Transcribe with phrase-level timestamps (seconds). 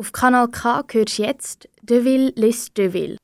[0.00, 3.18] Auf Kanal K hörst du jetzt Deville liest Deville.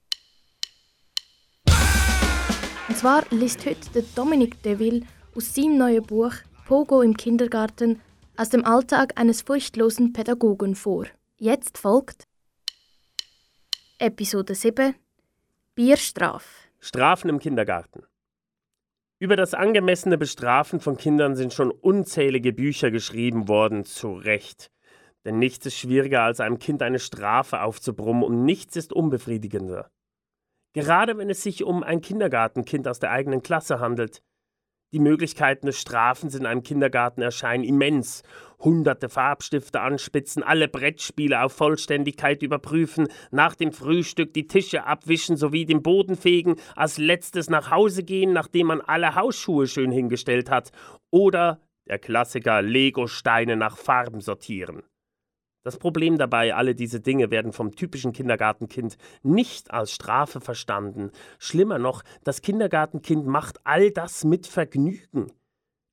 [2.86, 6.34] Und zwar liest heute der Dominik Deville aus seinem neuen Buch
[6.66, 8.02] Pogo im Kindergarten
[8.36, 11.06] aus dem Alltag eines furchtlosen Pädagogen vor.
[11.38, 12.24] Jetzt folgt
[13.98, 14.94] Episode 7
[15.74, 16.68] Bierstraf.
[16.78, 18.02] Strafen im Kindergarten.
[19.18, 24.70] Über das angemessene Bestrafen von Kindern sind schon unzählige Bücher geschrieben worden, zu Recht.
[25.26, 29.90] Denn nichts ist schwieriger, als einem Kind eine Strafe aufzubrummen und nichts ist unbefriedigender.
[30.72, 34.22] Gerade wenn es sich um ein Kindergartenkind aus der eigenen Klasse handelt.
[34.92, 38.22] Die Möglichkeiten des Strafens in einem Kindergarten erscheinen immens.
[38.60, 45.64] Hunderte Farbstifte anspitzen, alle Brettspiele auf Vollständigkeit überprüfen, nach dem Frühstück die Tische abwischen sowie
[45.64, 50.70] den Boden fegen, als letztes nach Hause gehen, nachdem man alle Hausschuhe schön hingestellt hat.
[51.10, 54.84] Oder der Klassiker Lego-Steine nach Farben sortieren.
[55.66, 61.10] Das Problem dabei, alle diese Dinge werden vom typischen Kindergartenkind nicht als Strafe verstanden.
[61.40, 65.32] Schlimmer noch, das Kindergartenkind macht all das mit Vergnügen.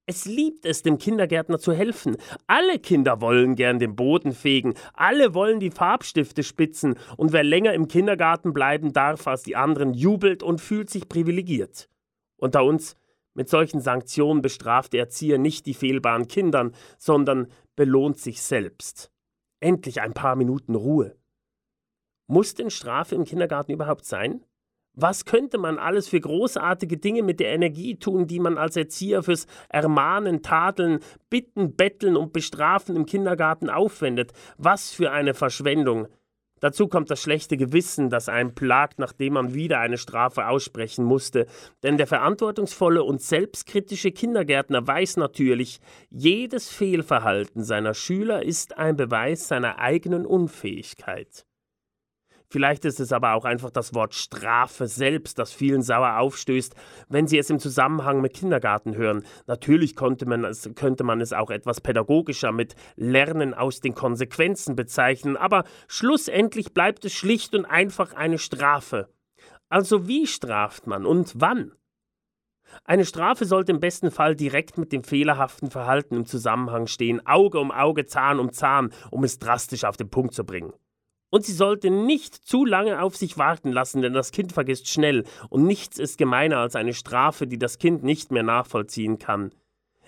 [0.05, 2.17] Es liebt es, dem Kindergärtner zu helfen.
[2.45, 7.73] Alle Kinder wollen gern den Boden fegen, alle wollen die Farbstifte spitzen, und wer länger
[7.73, 11.89] im Kindergarten bleiben darf als die anderen, jubelt und fühlt sich privilegiert.
[12.37, 12.95] Unter uns,
[13.33, 19.12] mit solchen Sanktionen bestraft der Erzieher nicht die fehlbaren Kindern, sondern belohnt sich selbst.
[19.63, 21.15] Endlich ein paar Minuten Ruhe.
[22.27, 24.43] Muss denn Strafe im Kindergarten überhaupt sein?
[24.93, 29.23] Was könnte man alles für großartige Dinge mit der Energie tun, die man als Erzieher
[29.23, 34.33] fürs Ermahnen, Tadeln, Bitten, Betteln und Bestrafen im Kindergarten aufwendet?
[34.57, 36.09] Was für eine Verschwendung!
[36.63, 41.45] Dazu kommt das schlechte Gewissen, das einen plagt, nachdem man wieder eine Strafe aussprechen musste.
[41.83, 49.49] Denn der verantwortungsvolle und selbstkritische Kindergärtner weiß natürlich, jedes Fehlverhalten seiner Schüler ist ein Beweis
[49.49, 51.45] seiner eigenen Unfähigkeit.
[52.53, 56.75] Vielleicht ist es aber auch einfach das Wort Strafe selbst, das vielen sauer aufstößt,
[57.09, 59.25] wenn sie es im Zusammenhang mit Kindergarten hören.
[59.47, 64.75] Natürlich konnte man es, könnte man es auch etwas pädagogischer mit Lernen aus den Konsequenzen
[64.75, 69.09] bezeichnen, aber schlussendlich bleibt es schlicht und einfach eine Strafe.
[69.69, 71.71] Also wie straft man und wann?
[72.85, 77.59] Eine Strafe sollte im besten Fall direkt mit dem fehlerhaften Verhalten im Zusammenhang stehen, Auge
[77.59, 80.71] um Auge, Zahn um Zahn, um es drastisch auf den Punkt zu bringen.
[81.33, 85.23] Und sie sollte nicht zu lange auf sich warten lassen, denn das Kind vergisst schnell
[85.49, 89.51] und nichts ist gemeiner als eine Strafe, die das Kind nicht mehr nachvollziehen kann.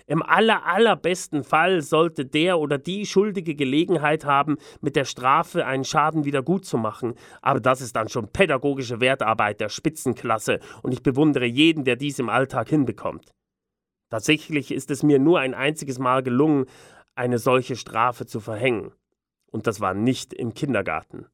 [0.06, 5.82] Im aller, allerbesten Fall sollte der oder die Schuldige Gelegenheit haben, mit der Strafe einen
[5.82, 6.44] Schaden wieder
[6.74, 7.14] machen.
[7.42, 12.20] Aber das ist dann schon pädagogische Wertarbeit der Spitzenklasse und ich bewundere jeden, der dies
[12.20, 13.32] im Alltag hinbekommt.
[14.10, 16.66] Tatsächlich ist es mir nur ein einziges Mal gelungen,
[17.16, 18.92] eine solche Strafe zu verhängen.
[19.50, 21.26] Und das war nicht im Kindergarten.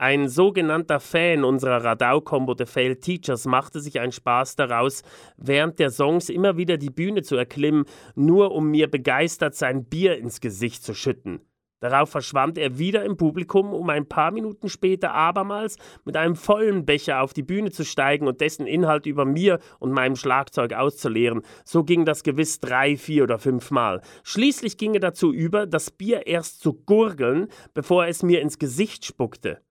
[0.00, 5.02] Ein sogenannter Fan unserer Radau-Combo The Failed Teachers machte sich einen Spaß daraus,
[5.36, 7.84] während der Songs immer wieder die Bühne zu erklimmen,
[8.14, 11.42] nur um mir begeistert sein Bier ins Gesicht zu schütten.
[11.80, 16.84] Darauf verschwand er wieder im Publikum, um ein paar Minuten später abermals mit einem vollen
[16.84, 21.42] Becher auf die Bühne zu steigen und dessen Inhalt über mir und meinem Schlagzeug auszuleeren.
[21.64, 24.02] So ging das gewiss drei, vier oder fünf Mal.
[24.22, 28.58] Schließlich ging er dazu über, das Bier erst zu gurgeln, bevor er es mir ins
[28.58, 29.62] Gesicht spuckte.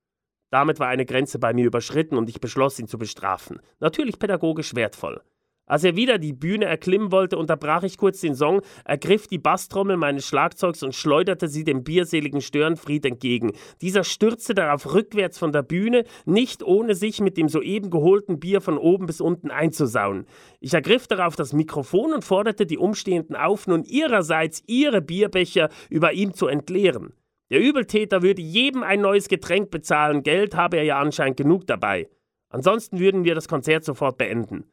[0.51, 3.59] Damit war eine Grenze bei mir überschritten und ich beschloss, ihn zu bestrafen.
[3.79, 5.21] Natürlich pädagogisch wertvoll.
[5.69, 9.97] Als er wieder die Bühne erklimmen wollte, unterbrach ich kurz den Song, ergriff die Basstrommel
[9.97, 13.53] meines Schlagzeugs und schleuderte sie dem bierseligen Störenfried entgegen.
[13.79, 18.61] Dieser stürzte darauf rückwärts von der Bühne, nicht ohne sich mit dem soeben geholten Bier
[18.61, 20.25] von oben bis unten einzusauen.
[20.59, 26.13] Ich ergriff darauf das Mikrofon und forderte die Umstehenden auf, nun ihrerseits ihre Bierbecher über
[26.13, 27.13] ihm zu entleeren.
[27.51, 32.09] Der Übeltäter würde jedem ein neues Getränk bezahlen, Geld habe er ja anscheinend genug dabei.
[32.49, 34.65] Ansonsten würden wir das Konzert sofort beenden.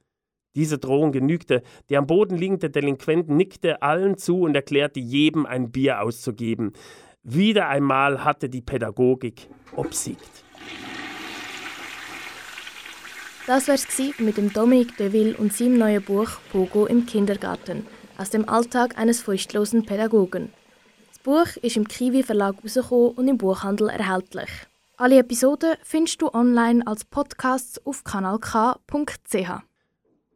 [0.57, 1.63] Diese Drohung genügte.
[1.91, 6.73] Der am Boden liegende Delinquent nickte allen zu und erklärte jedem ein Bier auszugeben.
[7.23, 10.45] Wieder einmal hatte die Pädagogik obsiegt.
[13.47, 13.87] Das wär's
[14.19, 17.87] mit dem Dominik Deville und seinem neuen Buch Pogo im Kindergarten
[18.19, 20.53] aus dem Alltag eines furchtlosen Pädagogen.
[21.09, 24.49] Das Buch ist im Kiwi Verlag herausgekommen und im Buchhandel erhältlich.
[24.97, 29.76] Alle Episoden findest du online als Podcasts auf kanalk.ch.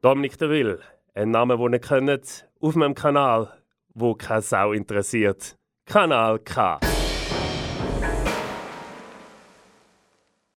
[0.03, 0.81] Dominik de Will,
[1.15, 3.53] ein Name, den ihr kennt, auf meinem Kanal,
[3.93, 5.57] wo keine Sau interessiert.
[5.85, 6.81] Kanal K.